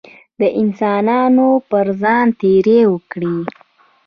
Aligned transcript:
د 0.39 0.41
انسانانو 0.61 1.47
پر 1.69 1.87
ځان 2.01 2.25
تېری 2.39 2.79
وکړي. 2.93 3.37